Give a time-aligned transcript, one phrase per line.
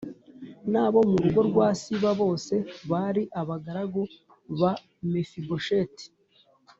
[0.71, 2.53] n’abo mu rugo rwa Siba bose
[2.91, 4.01] bari abagaragu
[4.59, 4.71] ba
[5.11, 6.05] Mefibosheti.